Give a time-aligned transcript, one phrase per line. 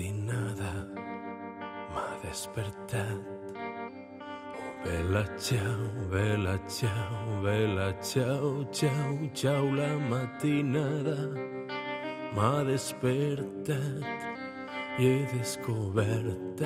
[0.00, 0.88] matinada
[1.92, 3.20] m'ha despertat.
[4.56, 11.16] Oh, vela, ciao, vela, ciao, vela, ciao, ciao, ciao, la matinada
[12.34, 14.04] m'ha despertat
[14.98, 16.60] i he descobert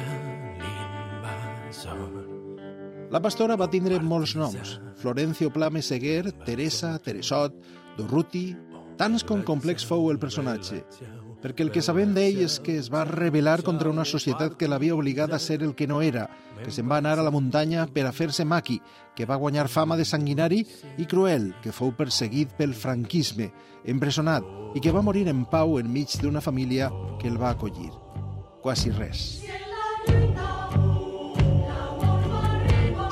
[0.61, 2.13] l'invasor.
[3.11, 4.81] La pastora va tindre molts noms.
[4.97, 7.55] Florencio Plame Seguer, Teresa, Teresot,
[7.97, 8.55] Durruti...
[8.95, 10.77] Tants com complex fou el personatge,
[11.45, 14.95] perquè el que sabem d'ell és que es va rebel·lar contra una societat que l'havia
[14.97, 16.23] obligat a ser el que no era,
[16.63, 18.79] que se'n va anar a la muntanya per a fer-se maqui,
[19.13, 20.63] que va guanyar fama de sanguinari
[20.97, 23.51] i cruel, que fou perseguit pel franquisme,
[23.85, 26.89] empresonat i que va morir en pau enmig d'una família
[27.21, 27.93] que el va acollir.
[28.65, 29.45] Quasi res.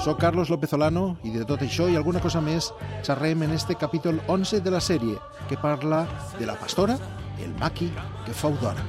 [0.03, 2.73] Soc Carlos López Olano i de tot això i alguna cosa més
[3.05, 6.07] xerrem en este capítol 11 de la sèrie que parla
[6.41, 6.97] de la pastora,
[7.39, 7.91] el maqui
[8.27, 8.85] que fou d'hora.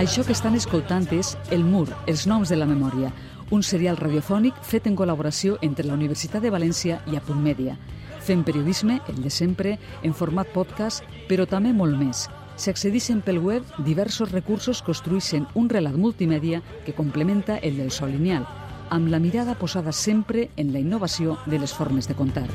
[0.00, 3.12] Això que estan escoltant és El Mur, els noms de la memòria,
[3.52, 7.76] un serial radiofònic fet en col·laboració entre la Universitat de València i Apunt Mèdia.
[8.22, 12.28] Fem periodisme, el de sempre, en format podcast, però també molt més.
[12.56, 18.46] S'accedixen pel web diversos recursos construeixen un relat multimèdia que complementa el del sol lineal,
[18.92, 22.46] amb la mirada posada sempre en la innovació de les formes de contar.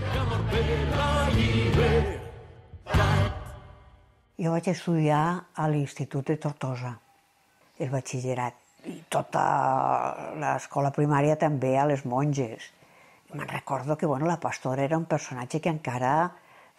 [4.38, 6.92] Jo vaig estudiar a l'Institut de Tortosa,
[7.82, 9.46] el batxillerat, i tota
[10.38, 12.68] l'escola primària també a les monges.
[13.34, 16.12] Me'n recordo que bueno, la pastora era un personatge que encara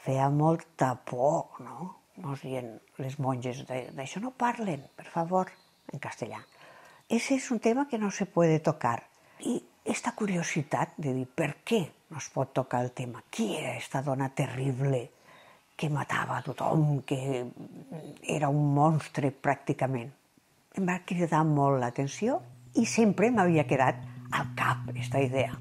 [0.07, 1.91] feia molta por, no?
[2.23, 2.71] Nos dient
[3.03, 5.51] les monges, d'això no parlen, per favor,
[5.91, 6.39] en castellà.
[7.11, 9.03] Ese és un tema que no se puede tocar.
[9.43, 11.83] I esta curiositat de dir per què
[12.15, 15.09] no es pot tocar el tema, qui era aquesta dona terrible
[15.79, 17.47] que matava a tothom, que
[18.27, 20.11] era un monstre pràcticament.
[20.75, 22.41] Em va cridar molt l'atenció
[22.75, 24.03] i sempre m'havia quedat
[24.35, 25.55] al cap aquesta idea.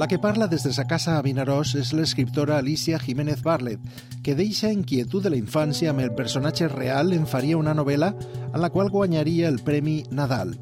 [0.00, 3.80] La que parla des de sa casa a Vinaròs és l'escriptora Alicia Jiménez Barlet,
[4.24, 8.14] que deixa inquietud de la infància amb el personatge real en faria una novel·la
[8.46, 10.56] en la qual guanyaria el Premi Nadal.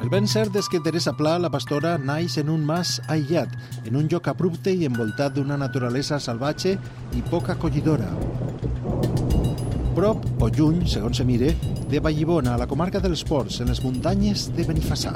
[0.00, 3.52] El ben cert és que Teresa Pla, la pastora, naix en un mas aïllat,
[3.84, 6.72] en un lloc abrupte i envoltat d'una naturalesa salvatge
[7.18, 8.08] i poc acollidora.
[9.92, 11.50] Prop o lluny, segons se mire,
[11.92, 15.12] de Vallibona, a la comarca dels Ports, en les muntanyes de Benifassà.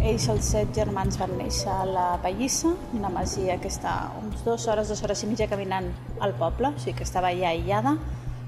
[0.00, 4.64] Ells, els set germans, van néixer a la Pallissa, una masia que està uns dues
[4.64, 5.92] hores, dues hores i mitja caminant
[6.24, 7.98] al poble, o sigui que estava allà aïllada.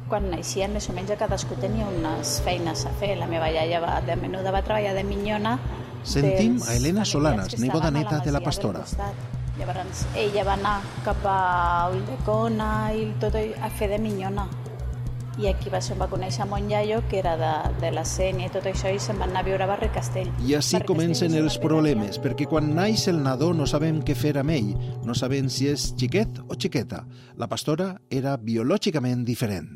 [0.08, 3.14] Quan naixien, més o menys, cadascú tenia unes feines a fer.
[3.20, 5.56] La meva iaia va, de menuda va treballar de minyona.
[6.04, 8.84] Sentim a Helena Solanas, neboda neta de la pastora.
[9.54, 10.76] Llavors, ella va anar
[11.06, 11.38] cap a
[11.94, 14.48] Ulldecona i tot a fer de minyona
[15.38, 18.48] i aquí va ser on va conèixer mon iaio, que era de, de la Sènia
[18.48, 20.30] i tot això, i se'n van anar a viure a Barri Castell.
[20.46, 24.54] I així comencen els problemes, perquè quan naix el nadó no sabem què fer amb
[24.54, 24.74] ell,
[25.06, 27.04] no sabem si és xiquet o xiqueta.
[27.40, 29.74] La pastora era biològicament diferent.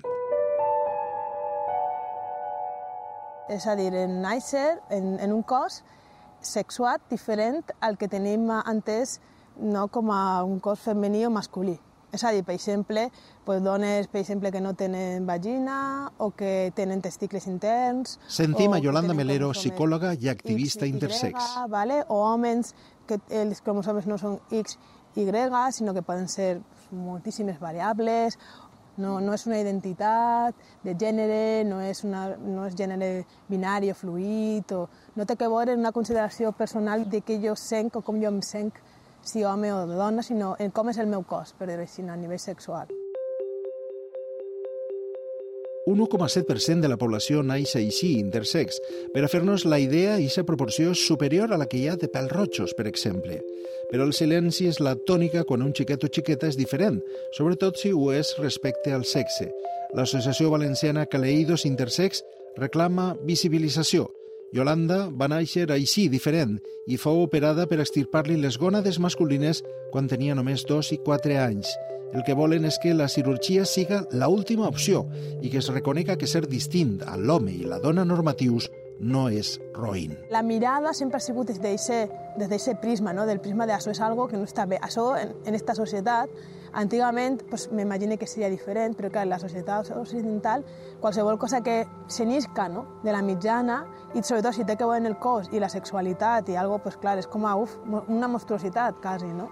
[3.48, 5.82] És a dir, en nàixer en, en un cos
[6.44, 9.18] sexuat diferent al que tenim entès
[9.58, 11.78] no com a un cos femení o masculí.
[12.12, 13.08] És a dir, per exemple,
[13.44, 18.16] pues, dones per exemple, que no tenen vagina o que tenen testicles interns...
[18.28, 21.50] Sentim a Yolanda Melero, psicòloga i activista X, intersex.
[21.56, 22.00] Y, vale?
[22.08, 22.72] o homes
[23.08, 24.78] que els cromosomes no són X,
[25.16, 25.28] Y,
[25.72, 26.60] sinó que poden ser
[26.90, 28.38] moltíssimes variables,
[28.98, 33.96] no, no és una identitat de gènere, no és, una, no és gènere binari o
[33.96, 34.84] fluid, o
[35.16, 38.42] no té que veure una consideració personal de què jo sent o com jo em
[38.42, 38.72] sent
[39.22, 42.16] si home o dona, sinó en com és el meu cos, per dir així, a
[42.16, 42.88] nivell sexual.
[45.88, 48.76] Un 1,7% de la població naix així, intersex.
[49.14, 52.10] Per a fer-nos la idea, aquesta proporció és superior a la que hi ha de
[52.12, 53.38] pèl rojos, per exemple.
[53.88, 57.00] Però el silenci és la tònica quan un xiquet o xiqueta és diferent,
[57.36, 59.48] sobretot si ho és respecte al sexe.
[59.96, 62.22] L'Associació Valenciana Caleidos Intersex
[62.58, 64.10] reclama visibilització,
[64.52, 66.56] Yolanda va néixer així, diferent,
[66.88, 69.60] i fou operada per extirpar-li les gònades masculines
[69.92, 71.68] quan tenia només dos i quatre anys.
[72.16, 75.04] El que volen és que la cirurgia siga la última opció
[75.42, 79.56] i que es reconega que ser distint a l'home i la dona normatius no és
[79.74, 80.16] roïn.
[80.30, 83.26] La mirada sempre ha sigut des d'aquest prisma, no?
[83.26, 84.78] del prisma de és algo que no està bé.
[84.82, 86.30] Això, en, en esta societat,
[86.72, 90.64] antigament, pues, m'imagino que seria diferent, però en la societat occidental,
[91.00, 92.84] qualsevol cosa que s'enisca no?
[93.04, 93.84] de la mitjana,
[94.14, 96.96] i sobretot si té que veure en el cos i la sexualitat i algo, pues,
[96.96, 97.78] clar, és com a, uf,
[98.08, 99.48] una monstruositat, quasi, no?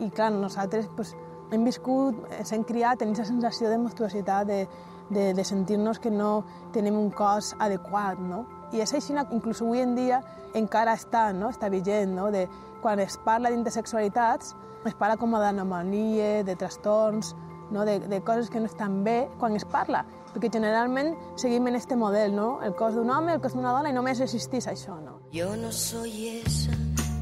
[0.00, 1.14] I clar, nosaltres pues,
[1.52, 4.66] hem viscut, ens hem criat, tenim la sensació de monstruositat, de,
[5.10, 8.59] de, de sentir-nos que no tenim un cos adequat, no?
[8.72, 10.20] I és així, inclús avui en dia,
[10.54, 11.50] encara està, no?
[11.50, 12.30] està vigent, no?
[12.30, 12.46] de,
[12.82, 14.54] quan es parla d'intersexualitats,
[14.86, 17.34] es parla com d'anomalies, de trastorns,
[17.70, 17.84] no?
[17.84, 21.96] de, de coses que no estan bé quan es parla, perquè generalment seguim en este
[21.96, 22.60] model, no?
[22.62, 24.96] el cos d'un home, el cos d'una dona, i només existís això.
[25.02, 25.20] No?
[25.32, 26.72] Yo no soy esa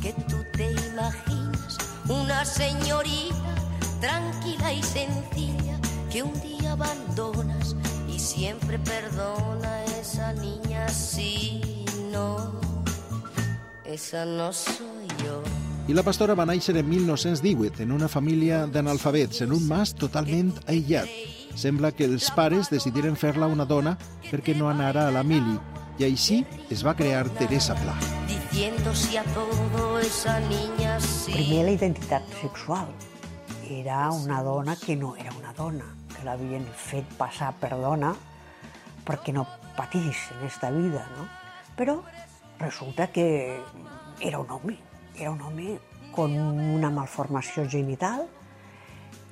[0.03, 1.79] que tú te imaginas,
[2.09, 3.55] una señorita
[4.01, 5.81] tranquila y sencilla
[6.11, 7.75] que un día abandonas
[8.09, 11.61] y siempre perdona esa niña sí,
[12.13, 12.53] no,
[13.85, 15.43] esa no soy yo.
[15.89, 20.53] I la pastora va néixer en 1918 en una família d'analfabets, en un mas totalment
[20.69, 21.09] aïllat.
[21.59, 23.97] Sembla que els pares decidiren fer-la una dona
[24.29, 25.57] perquè no anara a la mili,
[25.99, 27.97] i així es va crear Teresa Pla.
[28.29, 31.33] Diciendo sí a todo esa niña sí.
[31.33, 32.93] Primer la identitat sexual.
[33.69, 38.15] Era una dona que no era una dona, que l'havien fet passar per dona
[39.09, 39.47] perquè no
[39.79, 41.29] patís en esta vida, no?
[41.79, 42.03] Però
[42.59, 43.63] resulta que
[44.21, 44.77] era un home,
[45.15, 45.79] era un home
[46.11, 48.27] con una malformació genital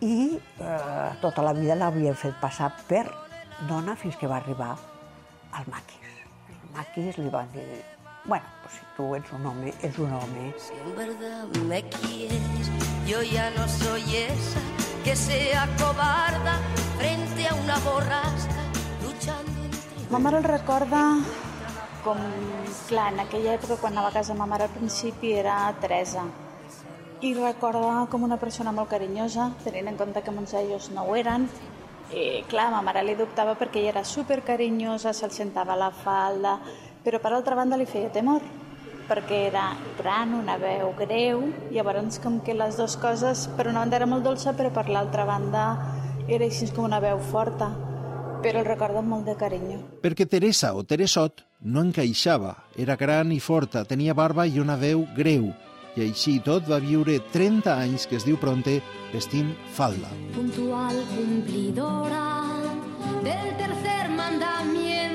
[0.07, 3.07] i eh, tota la vida l'havien fet passar per
[3.67, 4.77] dona fins que va arribar
[5.59, 6.13] al maquis.
[6.53, 7.67] Els maquis li van dir,
[8.27, 10.53] bueno, pues si tu ets un home, ets un home.
[10.61, 12.71] Si en verdad me quieres,
[13.07, 14.63] yo ya no soy esa
[15.03, 16.61] que sea cobarda
[16.99, 18.66] frente a una borrasca.
[20.09, 21.01] Ma mare el recorda
[22.05, 22.19] com,
[22.87, 26.23] clar, en aquella època quan anava a casa ma mare al principi era Teresa.
[27.27, 31.17] I recorda com una persona molt carinyosa, tenint en compte que molts d'ells no ho
[31.19, 31.49] eren.
[32.15, 35.91] I, clar, ma mare li dubtava perquè ella era super carinyosa, se'l sentava a la
[35.91, 36.55] falda,
[37.03, 38.47] però per altra banda li feia temor,
[39.11, 43.99] perquè era gran, una veu greu, llavors com que les dues coses, per una banda
[43.99, 45.67] era molt dolça, però per l'altra banda
[46.29, 47.73] era així com una veu forta,
[48.47, 49.79] però el recordo amb molt de carinyo.
[50.05, 55.03] Perquè Teresa o Teresot no encaixava, era gran i forta, tenia barba i una veu
[55.17, 55.51] greu,
[55.97, 58.79] i així i tot va viure 30 anys que es diu Pronte
[59.13, 60.13] vestint falda.
[60.35, 62.23] puntual cumplidora
[63.25, 65.06] del tercer mandamiento,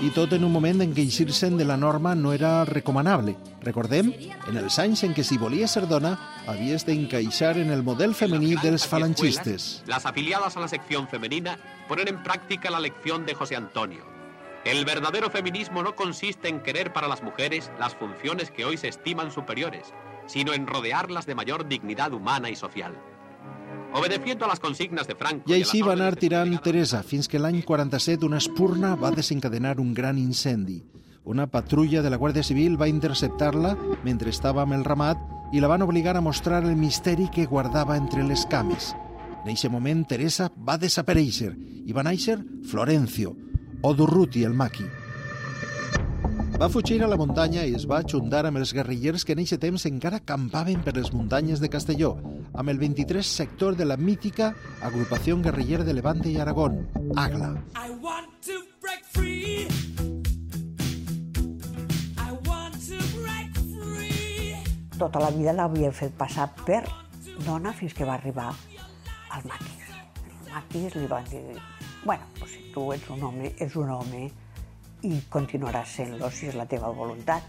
[0.00, 3.34] I tot en un moment en què eixir-se'n de la norma no era recomanable.
[3.60, 4.06] Recordem,
[4.48, 6.14] en els anys en què si volia ser dona,
[6.48, 9.82] havies d'encaixar en el model femení dels falangistes.
[9.86, 14.06] Las afiliadas a la sección femenina ponen en práctica la lección de José Antonio.
[14.64, 18.88] El verdadero feminismo no consiste en querer para las mujeres las funciones que hoy se
[18.88, 19.92] estiman superiores,
[20.24, 22.96] sino en rodearlas de mayor dignidad humana y social.
[23.92, 25.50] Obedeciendo a las consignas de Franco...
[25.50, 29.92] I així va anar tirant Teresa fins que l'any 47 una espurna va desencadenar un
[29.94, 30.78] gran incendi.
[31.24, 33.74] Una patrulla de la Guàrdia Civil va interceptar-la
[34.06, 35.20] mentre estava amb el ramat
[35.52, 38.94] i la van obligar a mostrar el misteri que guardava entre les cames.
[39.42, 41.50] En aquest moment, Teresa va desaparèixer
[41.84, 42.38] i va néixer
[42.70, 43.34] Florencio,
[43.82, 44.86] o Durruti el maqui.
[46.60, 49.62] Va fugir a la muntanya i es va ajuntar amb els guerrillers que en aquest
[49.62, 52.18] temps encara campaven per les muntanyes de Castelló,
[52.54, 57.52] amb el 23 sector de la mítica agrupació guerriller de Levante i Aragón, AGLA.
[57.76, 59.68] I want to break free.
[62.18, 64.56] I want to break free.
[64.98, 66.82] Tota la vida l'havien fet passar per
[67.46, 68.50] dona fins que va arribar
[69.30, 69.88] al maquis.
[70.46, 71.44] El maquis li van dir,
[72.04, 74.26] bueno, pues si tu ets un home, ets un home
[75.06, 77.46] i continuaràs sent-lo si és la teva voluntat.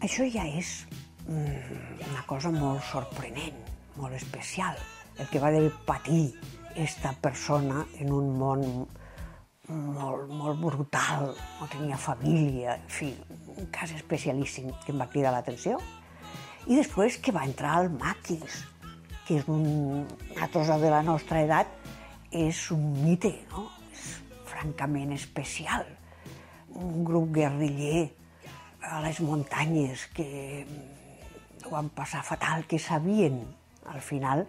[0.00, 0.86] Això ja és
[1.26, 3.58] mm, una cosa molt sorprenent,
[4.00, 4.78] molt especial,
[5.18, 6.32] el que va de patir
[6.74, 8.64] esta persona en un món
[9.70, 11.30] molt, molt brutal,
[11.60, 13.10] no tenia família, en fi,
[13.56, 15.78] un cas especialíssim que em va cridar l'atenció.
[16.66, 18.64] I després que va entrar al Maquis,
[19.26, 20.06] que és un,
[20.52, 21.70] cosa de la nostra edat,
[22.30, 23.68] és un mite, no?
[23.92, 24.16] És
[24.50, 25.86] francament especial.
[26.80, 28.10] Un grup guerriller
[28.86, 30.28] a les muntanyes que
[31.64, 33.42] ho van passar fatal, que sabien
[33.90, 34.46] al final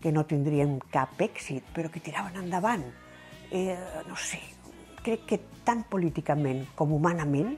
[0.00, 2.84] que no tindrien cap èxit, però que tiraven endavant.
[3.50, 3.76] Eh,
[4.08, 4.40] no sé,
[5.04, 7.54] crec que tant políticament com humanament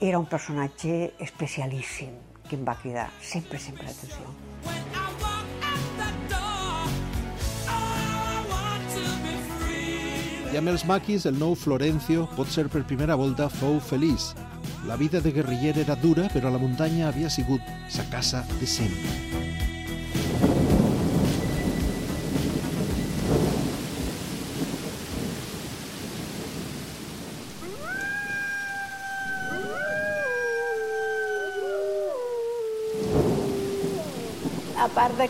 [0.00, 2.16] era un personatge especialíssim
[2.46, 4.34] que em va cridar sempre, sempre l'atenció.
[10.52, 14.30] I amb els maquis, el nou Florencio, pot ser per primera volta, fou feliç.
[14.86, 17.60] La vida de guerriller era dura, però la muntanya havia sigut
[17.92, 19.75] sa casa de sempre.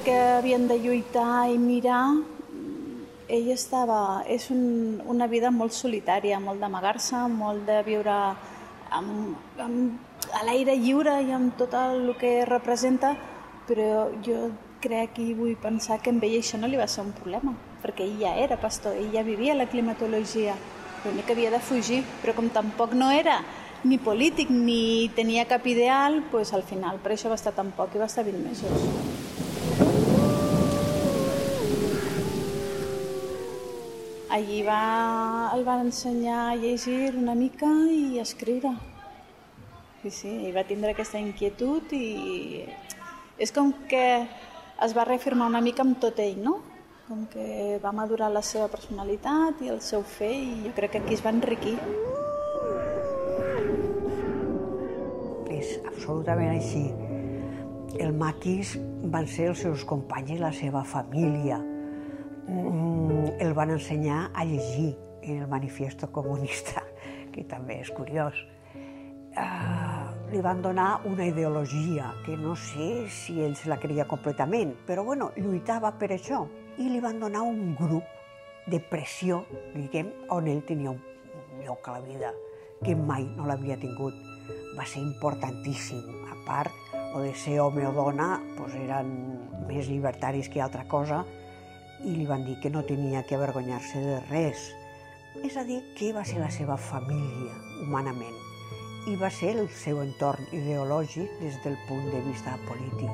[0.04, 2.16] Que havien de lluitar i mirar,
[3.28, 4.22] ell estava...
[4.28, 8.14] És un, una vida molt solitària, molt d'amagar-se, molt de viure
[8.90, 9.98] amb, amb,
[10.32, 13.14] a l'aire lliure i amb tot el que representa,
[13.66, 14.50] però jo
[14.82, 18.06] crec i vull pensar que amb ell això no li va ser un problema, perquè
[18.06, 20.54] ell ja era pastor, ell ja vivia la climatologia,
[21.04, 23.40] l'únic que havia de fugir, però com tampoc no era
[23.84, 27.94] ni polític ni tenia cap ideal, doncs al final per això va estar tan poc
[27.94, 29.15] i va estar 20 mesos.
[34.36, 38.68] Allí va, el van ensenyar a llegir una mica i a escriure.
[40.02, 42.66] Sí, sí, ell va tindre aquesta inquietud i
[43.40, 44.02] és com que
[44.84, 46.58] es va reafirmar una mica amb tot ell, no?
[47.06, 51.00] Com que va madurar la seva personalitat i el seu fer i jo crec que
[51.00, 51.78] aquí es va enriquir.
[55.56, 56.84] És absolutament així.
[58.04, 58.74] El maquis
[59.16, 61.62] van ser els seus companys i la seva família.
[62.48, 66.82] Mm, el van ensenyar a llegir en el manifiesto comunista,
[67.34, 68.38] que també és curiós.
[69.36, 74.72] Uh, li van donar una ideologia que no sé si ell se la creia completament,
[74.86, 76.46] però bueno, lluitava per això.
[76.78, 78.14] I li van donar un grup
[78.66, 81.02] de pressió, diguem, on ell tenia un
[81.66, 82.32] lloc a la vida
[82.84, 84.14] que mai no l'havia tingut.
[84.76, 86.02] Va ser importantíssim.
[86.30, 86.72] A part,
[87.14, 89.12] o de ser home o dona, doncs eren
[89.66, 91.24] més llibertaris que altra cosa,
[92.04, 94.68] i li van dir que no tenia que avergonyar-se de res.
[95.44, 98.36] És a dir, que va ser la seva família, humanament,
[99.06, 103.10] i va ser el seu entorn ideològic des del punt de vista polític.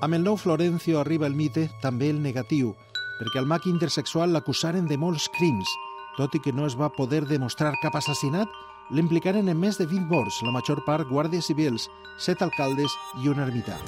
[0.00, 2.74] Amb el nou Florencio arriba el mite, també el negatiu,
[3.20, 5.68] perquè al maqui intersexual l'acusaren de molts crims.
[6.16, 8.48] Tot i que no es va poder demostrar cap assassinat,
[8.90, 13.44] l'implicaren en més de 20 morts, la major part guàrdies civils, set alcaldes i un
[13.44, 13.78] ermità.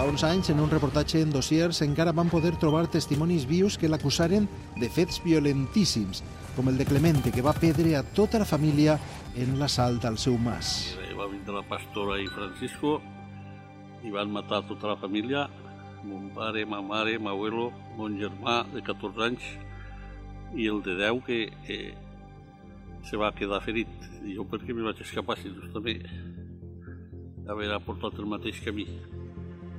[0.00, 3.88] Fa uns anys, en un reportatge en dossiers, encara van poder trobar testimonis vius que
[3.92, 4.46] l'acusaren
[4.80, 6.22] de fets violentíssims,
[6.56, 8.94] com el de Clemente, que va perdre a tota la família
[9.36, 10.94] en l'assalt al seu mas.
[11.18, 12.94] Va vindre la pastora i Francisco
[14.00, 15.44] i van matar tota la família,
[16.08, 17.68] mon pare, ma mare, ma abuelo,
[18.00, 19.52] mon germà de 14 anys
[20.56, 21.92] i el de 10 que eh,
[23.04, 23.92] se va quedar ferit.
[24.24, 26.00] I jo perquè me vaig escapar si tu també
[27.52, 28.88] haver portat el mateix camí.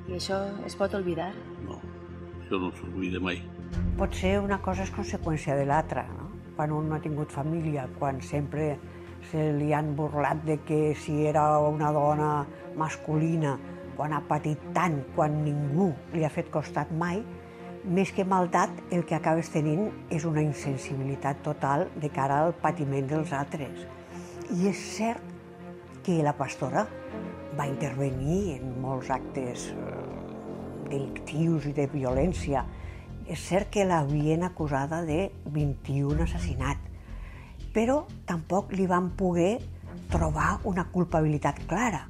[0.09, 1.31] I això es pot oblidar?
[1.67, 1.77] No,
[2.41, 3.41] això no s'oblida mai.
[3.99, 6.29] Potser una cosa és conseqüència de l'altra, no?
[6.55, 8.73] Quan un no ha tingut família, quan sempre
[9.29, 12.31] se li han burlat de que si era una dona
[12.77, 13.55] masculina,
[13.95, 17.21] quan ha patit tant, quan ningú li ha fet costat mai,
[17.85, 23.07] més que maldat, el que acabes tenint és una insensibilitat total de cara al patiment
[23.09, 23.85] dels altres.
[24.51, 25.23] I és cert
[26.05, 26.85] que la pastora
[27.57, 29.69] va intervenir en molts actes
[30.91, 32.65] delictius i de violència.
[33.31, 36.89] És cert que l'havien acusada de 21 assassinats,
[37.71, 39.61] però tampoc li van poder
[40.11, 42.05] trobar una culpabilitat clara.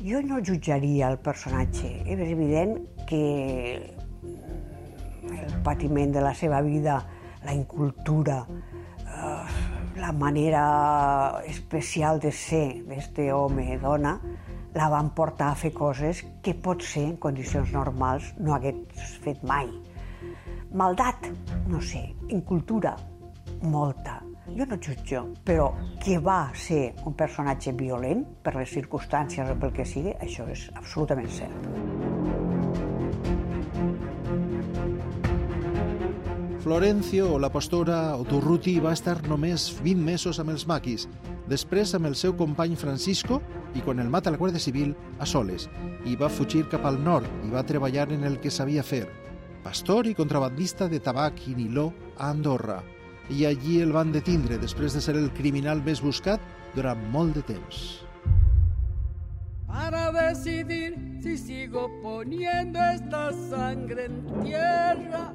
[0.00, 1.90] Jo no jutjaria el personatge.
[2.06, 2.76] És evident
[3.08, 3.24] que
[5.30, 7.00] el patiment de la seva vida,
[7.44, 14.14] la incultura, eh, la manera especial de ser d'este home-dona,
[14.74, 19.70] la van portar a fer coses que potser en condicions normals no hagués fet mai.
[20.70, 21.26] Maldat,
[21.68, 22.94] no sé, incultura,
[23.62, 24.20] molta.
[24.50, 25.70] Jo no jutjo, però
[26.02, 30.68] que va ser un personatge violent per les circumstàncies o pel que sigui, això és
[30.74, 31.70] absolutament cert.
[36.60, 41.06] Florencio, la pastora o Turruti va estar només 20 mesos amb els maquis,
[41.50, 43.40] després amb el seu company Francisco
[43.74, 45.68] i quan el mata la Guàrdia Civil a soles,
[46.06, 49.06] i va fugir cap al nord i va treballar en el que sabia fer,
[49.64, 52.80] pastor i contrabandista de tabac i niló a Andorra.
[53.30, 56.40] I allí el van detindre després de ser el criminal més buscat
[56.74, 58.00] durant molt de temps.
[59.70, 65.32] para decidir si sigo poniendo esta sangre en tierra.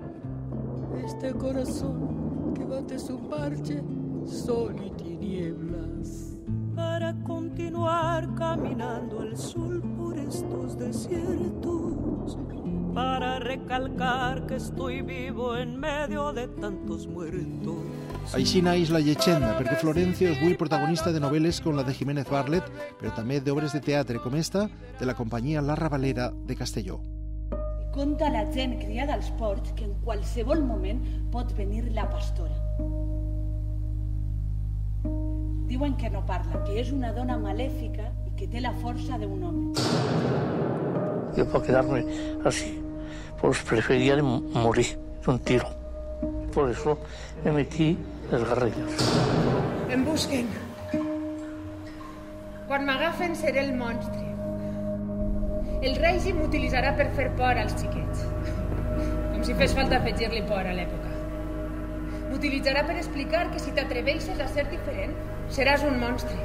[1.05, 3.81] Este corazón que bate su parche,
[4.27, 6.35] sol y tinieblas.
[6.75, 12.37] Para continuar caminando al sur por estos desiertos.
[12.93, 17.75] Para recalcar que estoy vivo en medio de tantos muertos.
[18.33, 22.25] Així naix la llegenda, perquè Florencio és avui protagonista de novel·les com la de Jiménez
[22.31, 22.65] Barlet,
[22.97, 24.65] però també d'obres de teatre com esta
[24.99, 26.97] de la companyia La Ravalera de Castelló.
[27.93, 33.14] Conta la gent criada als ports que en qualsevol moment pot venir la pastora.
[35.65, 39.43] Diuen que no parla, que és una dona malèfica i que té la força d'un
[39.43, 40.25] home.
[41.35, 42.05] yo para quedarme
[42.45, 42.81] así,
[43.41, 45.67] pues prefería morir de un tiro.
[46.53, 46.99] Por eso
[47.43, 47.97] me metí
[48.31, 48.91] les garrelles.
[49.89, 50.47] Em busquen.
[52.67, 54.23] Quan m'agafen seré el monstre.
[55.85, 58.23] El règim m'utilitzarà per fer por als xiquets.
[59.33, 61.11] Com si fes falta afegir-li por a l'època.
[62.31, 65.13] M'utilitzarà per explicar que si t'atreveixes a ser diferent,
[65.49, 66.37] seràs un monstre.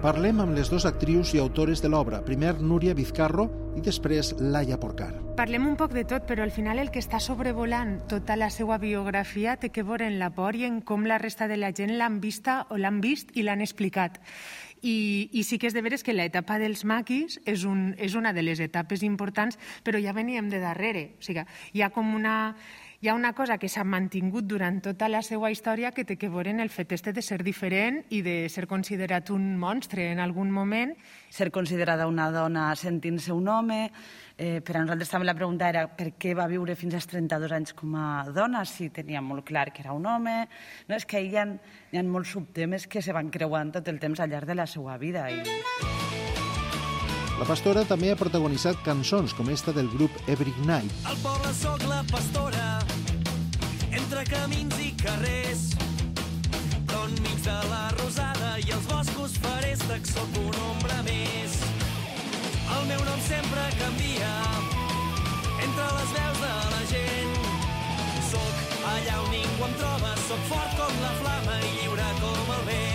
[0.00, 4.78] Parlem amb les dues actrius i autores de l'obra, primer Núria Vizcarro i després Laia
[4.80, 5.10] Porcar.
[5.36, 8.78] Parlem un poc de tot, però al final el que està sobrevolant tota la seva
[8.80, 11.92] biografia té que veure en la por i en com la resta de la gent
[12.00, 14.16] l'han vista o l'han vist i l'han explicat.
[14.80, 18.32] I, I sí que és de veres que l'etapa dels maquis és, un, és una
[18.32, 21.10] de les etapes importants, però ja veníem de darrere.
[21.20, 21.44] O sigui,
[21.76, 22.54] hi ha com una
[23.02, 26.28] hi ha una cosa que s'ha mantingut durant tota la seva història que té que
[26.28, 30.20] veure en el fet este de ser diferent i de ser considerat un monstre en
[30.20, 30.92] algun moment.
[31.32, 33.78] Ser considerada una dona sentint-se un home.
[34.36, 37.56] Eh, per a nosaltres també la pregunta era per què va viure fins als 32
[37.56, 40.36] anys com a dona si tenia molt clar que era un home.
[40.86, 41.46] No, és que hi ha,
[41.92, 44.68] hi ha molts subtemes que se van creuant tot el temps al llarg de la
[44.68, 45.24] seva vida.
[45.32, 45.40] I...
[47.40, 50.92] La pastora també ha protagonitzat cançons com esta del grup Every Night.
[51.08, 52.66] Al poble sóc la pastora,
[54.20, 55.60] entre camins i carrers,
[56.90, 59.72] d'enmig de la rosada i els boscos faré
[60.10, 61.56] sóc un ombra més.
[62.76, 64.34] El meu nom sempre canvia,
[65.64, 67.34] entre les veus de la gent.
[68.28, 72.64] Soc allà on ningú em troba, soc fort com la flama i lliure com el
[72.72, 72.89] vent.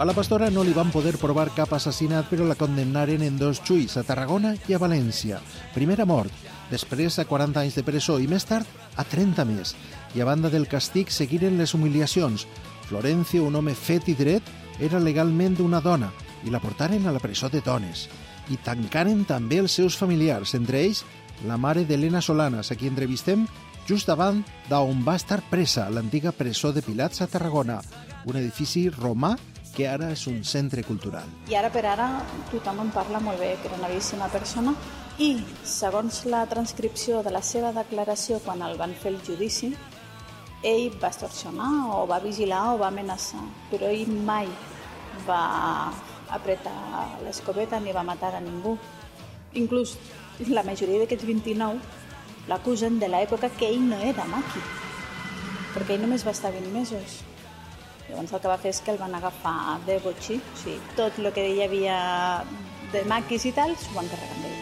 [0.00, 3.58] A la pastora no li van poder provar cap assassinat, però la condemnaren en dos
[3.60, 5.42] juïs, a Tarragona i a València.
[5.74, 6.32] Primer a mort,
[6.70, 8.64] després a 40 anys de presó i més tard
[8.96, 9.74] a 30 més.
[10.16, 12.46] I a banda del castig seguiren les humiliacions.
[12.88, 14.48] Florencio, un home fet i dret,
[14.80, 16.08] era legalment una dona
[16.48, 18.06] i la portaren a la presó de dones.
[18.48, 21.04] I tancaren també els seus familiars, entre ells
[21.44, 23.44] la mare d'Helena Solanas, a qui entrevistem
[23.84, 24.40] just davant
[24.72, 27.82] d'on va estar presa l'antiga presó de Pilats a Tarragona,
[28.24, 29.36] un edifici romà
[29.74, 31.28] que ara és un centre cultural.
[31.50, 32.08] I ara per ara
[32.50, 34.74] tothom en parla molt bé, que era una bellíssima persona,
[35.18, 35.30] i
[35.64, 39.74] segons la transcripció de la seva declaració quan el van fer el judici,
[40.62, 44.48] ell va extorsionar o va vigilar o va amenaçar, però ell mai
[45.26, 45.92] va
[46.30, 48.76] apretar l'escopeta ni va matar a ningú.
[49.60, 49.96] Inclús
[50.48, 54.62] la majoria d'aquests 29 l'acusen de l'època que ell no era maqui,
[55.74, 57.20] perquè ell només va estar 20 mesos.
[58.10, 61.18] Llavors el que va fer és que el van agafar de botxí, o sigui, tot
[61.22, 61.98] el que hi havia
[62.90, 64.58] de maquis i tal, s'ho van carregar amb ell.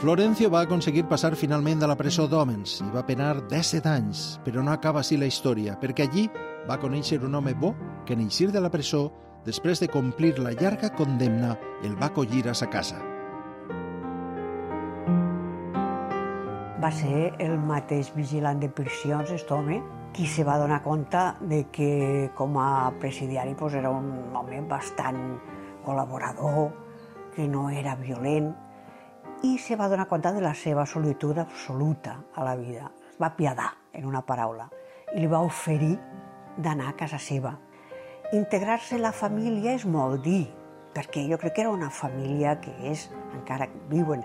[0.00, 4.64] Florencio va aconseguir passar finalment a la presó d'hòmens i va penar 17 anys, però
[4.64, 6.26] no acaba així la història, perquè allí
[6.68, 9.10] va conèixer un home bo que en eixir de la presó
[9.44, 12.96] després de complir la llarga condemna, el va acollir a sa casa.
[16.80, 19.80] Va ser el mateix vigilant de prisions, aquest home,
[20.16, 25.20] qui se va donar compte de que com a presidiari pues, era un home bastant
[25.84, 26.70] col·laborador,
[27.34, 28.52] que no era violent,
[29.44, 32.92] i se va donar compte de la seva solitud absoluta a la vida.
[33.10, 34.70] Es va piadar, en una paraula,
[35.12, 35.98] i li va oferir
[36.56, 37.58] d'anar a casa seva
[38.34, 40.48] integrar-se la família és molt dir,
[40.94, 44.24] perquè jo crec que era una família que és, encara viuen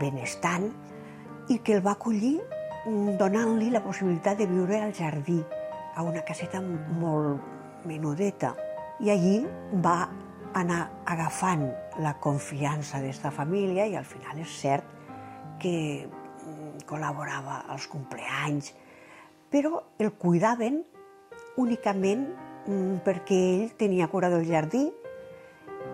[0.00, 0.70] benestant,
[1.50, 2.38] i que el va acollir
[2.86, 5.40] mm, donant-li la possibilitat de viure al jardí,
[5.96, 8.54] a una caseta molt menudeta.
[9.00, 9.36] I allí
[9.84, 10.08] va
[10.54, 11.66] anar agafant
[12.02, 14.86] la confiança d'esta família i al final és cert
[15.60, 15.74] que
[16.06, 18.72] mm, col·laborava als compleanys,
[19.50, 20.80] però el cuidaven
[21.58, 22.28] únicament
[23.04, 24.86] perquè ell tenia cura del jardí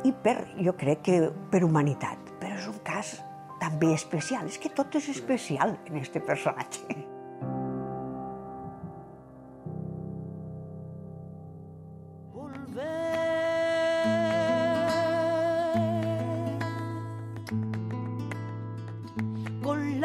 [0.05, 1.19] i per, jo crec que
[1.51, 2.35] per humanitat.
[2.41, 3.17] Però és un cas
[3.61, 4.49] també especial.
[4.51, 7.07] És que tot és especial en este personatge.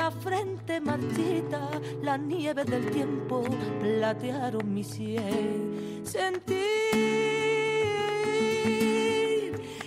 [0.02, 1.70] la frente marchita,
[2.02, 3.44] la nieve del tiempo
[3.80, 5.91] platearon mi sien.
[6.12, 6.60] Sentir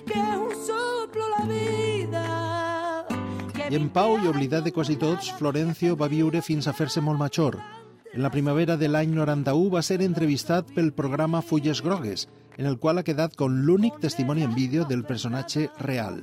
[0.06, 3.06] que un soplo la vida.
[3.68, 7.20] I en pau i oblidat de quasi tots, Florencio va viure fins a fer-se molt
[7.20, 7.58] major.
[8.14, 12.24] En la primavera de l'any 91 va ser entrevistat pel programa Fulles Grogues,
[12.56, 16.22] en el qual ha quedat com l'únic testimoni en vídeo del personatge real.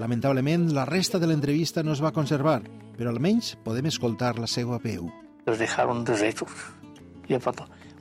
[0.00, 2.62] Lamentablement, la resta de l'entrevista no es va conservar,
[2.96, 5.12] però almenys podem escoltar la seva veu.
[5.44, 6.72] Les dejaron deshechos.
[7.28, 7.34] Y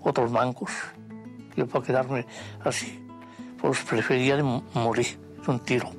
[0.03, 0.71] otros mancos.
[1.55, 2.25] Yo para quedarme
[2.63, 3.05] así,
[3.59, 4.41] pues prefería
[4.73, 5.89] morir de un tiro.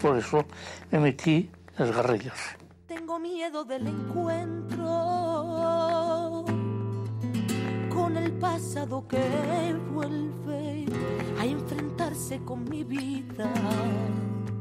[0.00, 0.44] Por eso
[0.90, 2.56] me metí en las guerrillas.
[2.86, 4.84] Tengo miedo del encuentro
[7.90, 10.86] con el pasado que vuelve
[11.38, 13.52] a enfrentarse con mi vida.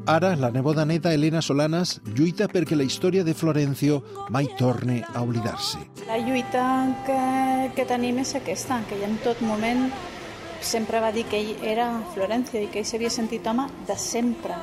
[0.07, 3.97] Ara, la neboda neta Elena Solanas lluita perquè la història de Florencio
[4.31, 5.81] mai torne a oblidar-se.
[6.07, 6.61] La lluita
[7.03, 7.17] que,
[7.75, 9.89] que tenim és aquesta, que ell en tot moment
[10.63, 14.55] sempre va dir que ell era Florencio i que ell s'havia sentit home de sempre.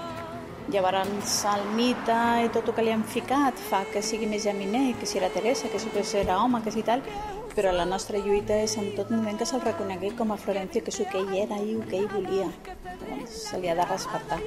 [0.72, 4.94] Llavors el mite i tot el que li han ficat fa que sigui més geminer,
[4.96, 7.04] que si era Teresa, que si era home, que si tal,
[7.52, 10.88] però la nostra lluita és en tot moment que se'l reconegui com a Florencio, que
[10.88, 12.48] és el que ell era i el que ell volia.
[12.88, 14.40] Llavors se li ha de respectar.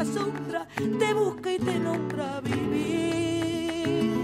[0.00, 4.14] Te busca y te nombra vivir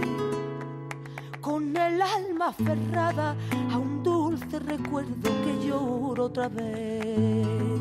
[1.42, 3.36] con el alma aferrada
[3.70, 7.75] a un dulce recuerdo que lloro otra vez.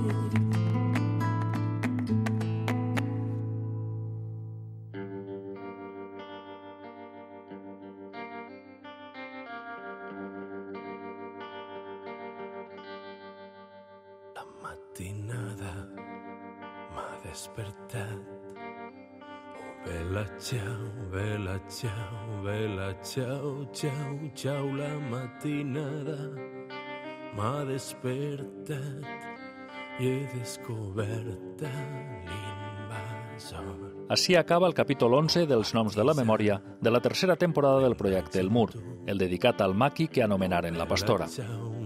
[17.55, 18.19] Despertat.
[19.55, 26.31] Oh, vela, ciao, vela, ciao, vela, ciao, ciao, ciao, la matinada
[27.35, 29.05] m'ha despertat
[29.99, 31.61] i he descobert
[32.27, 33.93] l'invasor.
[34.09, 37.95] Així acaba el capítol 11 dels Noms de la Memòria de la tercera temporada del
[37.95, 38.71] projecte El Mur,
[39.07, 41.27] el dedicat al maqui que anomenaren la pastora.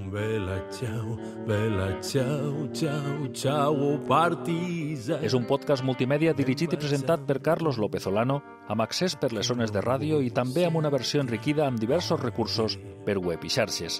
[0.09, 5.19] Vela, ciao, vela, ciao, ciao, ciao, partisa.
[5.21, 8.39] És un podcast multimèdia dirigit i presentat per Carlos López Olano,
[8.73, 12.17] amb accés per les zones de ràdio i també amb una versió enriquida amb diversos
[12.23, 13.99] recursos per web i xarxes.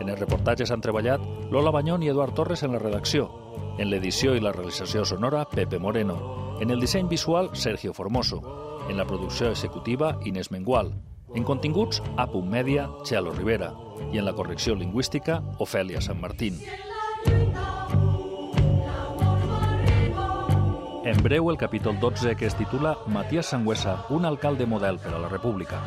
[0.00, 1.20] En els reportatges han treballat
[1.52, 3.28] Lola Banyón i Eduard Torres en la redacció.
[3.76, 6.56] En l'edició i la realització sonora, Pepe Moreno.
[6.62, 8.40] En el disseny visual, Sergio Formoso.
[8.88, 10.94] En la producció executiva, Inés Mengual.
[11.34, 13.72] En continguts, a Punt Mèdia, Chelo Rivera.
[14.12, 16.56] I en la correcció lingüística, Ofèlia San Martín.
[21.04, 25.18] En breu, el capítol 12, que es titula Matías Sangüesa, un alcalde model per a
[25.18, 25.80] la República.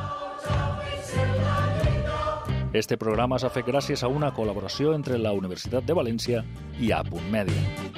[2.73, 6.45] Este programa s'ha fet gràcies a una col·laboració entre la Universitat de València
[6.79, 7.90] i A Punt Mèdia.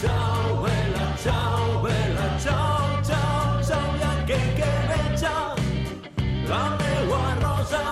[0.00, 5.54] Ciao, vela, ciao, vela, ciao, ciao, ciao i aquell que veja
[6.48, 7.82] la meua rosa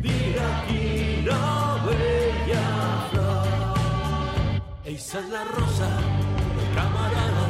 [0.00, 1.40] dirà quina
[1.84, 2.64] bella
[3.10, 5.90] flor Eixa és la rosa
[6.56, 7.46] del camarada.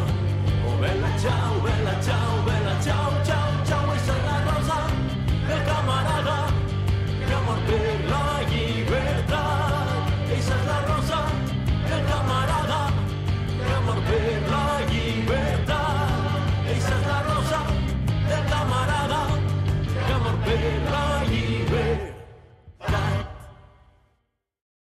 [0.66, 1.94] Oh, vela, ciao, vela,
[2.82, 3.19] ciao